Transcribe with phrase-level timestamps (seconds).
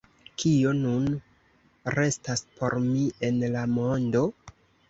[0.43, 1.05] Kio nun
[1.97, 4.27] restas por mi en la mondo?